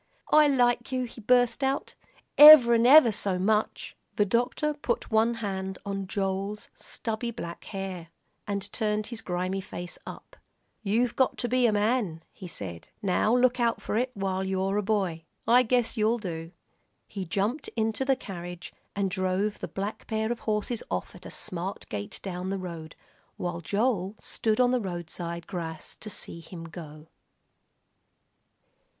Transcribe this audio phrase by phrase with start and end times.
[0.31, 1.93] "I like you," he burst out,
[2.35, 8.07] "ever'n ever so much." The doctor put one hand on Joel's stubby black hair,
[8.47, 10.37] and turned his grimy face up.
[10.81, 14.77] "You've got to be a man," he said; "now look out for it while you're
[14.77, 15.23] a boy.
[15.47, 16.51] I guess you'll do."
[17.07, 21.29] He jumped into the carriage and drove the black pair of horses off at a
[21.29, 22.95] smart gait down the road,
[23.37, 27.05] while Joel stood on the roadside grass to see him go.